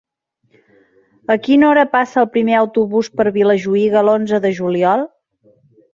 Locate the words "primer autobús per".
2.37-3.27